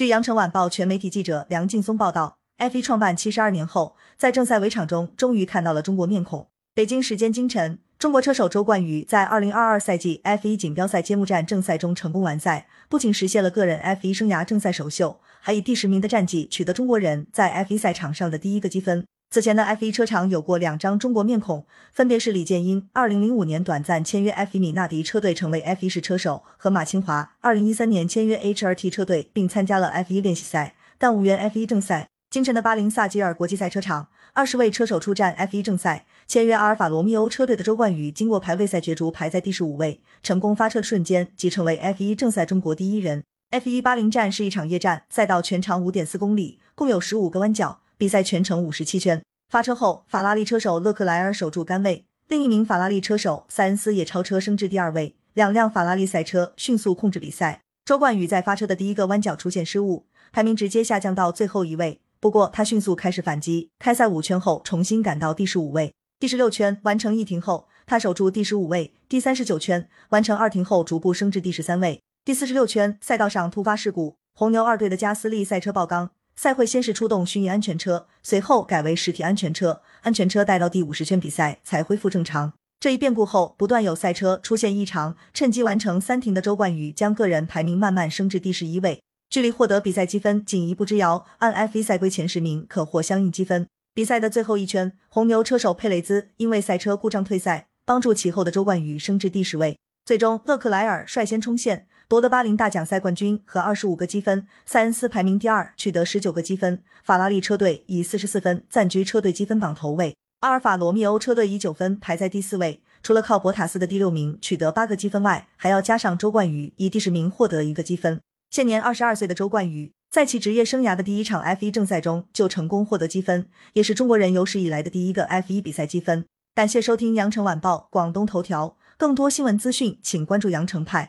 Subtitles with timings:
[0.00, 6.48] 据羊城晚报全媒体记者梁劲松报道，F1 创办七十二年后，在正赛围场中终于看到了中国面孔。
[6.74, 19.04] 北京时间清晨，中国车手周冠宇在二零二二赛季 F1 锦标赛揭幕战正赛中成功完赛，不仅实现了个人 F1 生涯正赛首秀，还以第十名的战绩取得中国人在 F1 赛场上的第一个积分。
[19.32, 32.08] 此前的 F1 车场有过两张中国面孔，分别是李建英二零零五年短暂签约 F1 米纳迪车队成为 F1 式车手，和马清华二零一三年签约 HRT 车队并参加了 F1 练习赛，但无缘 F1 正赛。
[32.28, 43.22] 清晨的巴林萨吉尔国际赛车场，二十位车手出战 F1 正赛，签约阿尔法罗密欧车队的周冠宇经过排位赛角逐排在第十五位，成功发车瞬间即成为 F1 正赛中国第一人。
[43.52, 49.22] F1 巴林站是一场夜战，赛道全长五点四公里，共有十五个弯角，比赛全程五十七圈。
[49.50, 55.14] 发车后，法拉利车手勒克莱尔守住杆位，另一名法拉利车手塞恩斯也超车升至第二位。
[55.34, 57.60] 两辆法拉利赛车迅速控制比赛。
[57.84, 62.00] 周冠宇在发车的第一个弯角出现失误，排名直接下降到最后一位。
[62.20, 65.92] 不过他迅速开始反击，开赛五圈后重新赶到第十五位。
[66.18, 68.94] 第十六圈完成一停后，他守住第十五位。
[69.10, 72.00] 第三十九圈完成二停后，逐步升至第十三位。
[72.24, 76.12] 第四十六圈赛道上突发事故，红牛二队的加斯利赛车爆缸。
[76.42, 82.54] 赛会先是出动巡弋安全车，随后改为实体安全车，安全车带到第五十圈比赛才恢复正常。
[82.80, 91.26] 这一变故后，不断有赛车出现异常，趁机完成三停的周冠宇将个人排名慢慢升至第十一位，距离获得比赛积分仅一步之遥。
[91.40, 93.66] 按 F1 赛规前十名可获相应积分。
[93.92, 99.76] 比赛的最后一圈，红牛车手佩雷兹因为赛车故障退赛，帮助其后的周冠宇升至第十位。
[100.06, 101.86] 最终，勒克莱尔率先冲线。
[102.10, 106.82] 夺得巴林大奖赛冠军和二十五个积分，塞恩斯排名第二，取得十九个积分。
[107.04, 112.82] 法拉利车队以四十四分暂居车队积分榜头位，阿尔法罗密欧车队以九分排在第四位。
[113.00, 118.20] 除了靠博塔斯的第六名取得八个积分外，还要加上周冠宇以第十名获得一个积分。
[118.50, 126.24] 现年二十二岁的周冠宇，在其职业生涯的第一场 F 一正赛中就成功获得积分，也是中国人有史以来的第一个 F 一比赛积分。
[126.56, 131.08] 感谢收听羊城晚报广东头条，更多新闻资讯请关注羊城派。